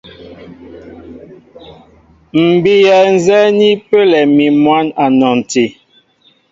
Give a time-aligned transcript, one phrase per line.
[2.43, 5.63] M̀ bíyɛ nzɛ́ɛ́ ni pəlɛ mi mwǎn a nɔnti.